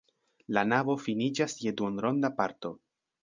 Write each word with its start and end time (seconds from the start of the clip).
La 0.57 0.61
navo 0.69 0.95
finiĝas 1.03 1.55
je 1.67 1.75
duonronda 1.81 2.35
parto. 2.41 2.73